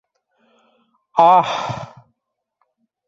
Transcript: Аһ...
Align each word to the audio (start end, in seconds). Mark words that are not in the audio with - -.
Аһ... 1.25 1.53